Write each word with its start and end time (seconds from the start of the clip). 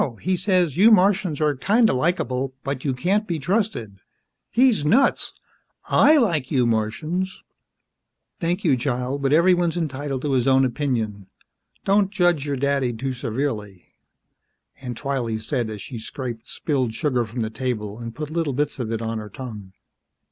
He 0.21 0.35
says, 0.35 0.77
you 0.77 0.89
Martians 0.89 1.39
are 1.41 1.53
kinda 1.55 1.93
likeable, 1.93 2.55
but 2.63 2.83
you 2.83 2.91
can't 2.95 3.27
be 3.27 3.37
trusted. 3.37 3.99
He's 4.49 4.83
nuts! 4.83 5.31
I 5.85 6.17
like 6.17 6.49
you 6.49 6.65
Martians!" 6.65 7.43
"Thank 8.39 8.63
you, 8.63 8.75
child, 8.75 9.21
but 9.21 9.31
everyone's 9.31 9.77
entitled 9.77 10.23
to 10.23 10.31
his 10.31 10.47
own 10.47 10.65
opinion. 10.65 11.27
Don't 11.85 12.09
judge 12.09 12.47
your 12.47 12.57
daddy 12.57 12.91
too 12.93 13.13
severely," 13.13 13.89
Aunt 14.81 14.97
Twylee 14.97 15.37
said 15.39 15.69
as 15.69 15.83
she 15.83 15.99
scraped 15.99 16.47
spilled 16.47 16.95
sugar 16.95 17.23
from 17.23 17.41
the 17.41 17.51
table 17.51 17.99
and 17.99 18.15
put 18.15 18.31
little 18.31 18.53
bits 18.53 18.79
of 18.79 18.91
it 18.91 19.03
on 19.03 19.19
her 19.19 19.29
tongue. 19.29 19.71